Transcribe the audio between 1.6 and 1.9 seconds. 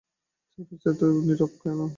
গেল কেন?